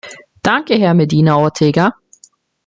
Danke, 0.41 0.79
Herr 0.79 0.95
Medina 0.95 1.37
Ortega. 1.37 1.95